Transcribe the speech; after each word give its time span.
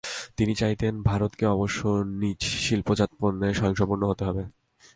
তিনি 0.37 0.53
চাইতেন, 0.55 0.93
ভারতকে 1.01 1.45
অবশ্যই 1.47 2.01
নিজ 2.21 2.39
শিল্পজাত 2.63 3.11
পণ্যে 3.19 3.49
স্বয়ংসম্পূর্ণ 3.53 4.03
হতে 4.07 4.23
হবে। 4.25 4.43